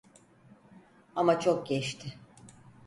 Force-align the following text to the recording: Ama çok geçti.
Ama 1.15 1.39
çok 1.39 1.67
geçti. 1.67 2.17